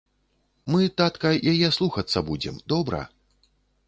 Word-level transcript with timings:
Мы, 0.75 0.79
татка, 1.01 1.33
яе 1.51 1.69
слухацца 1.77 2.19
будзем, 2.31 2.57
добра? 2.73 3.03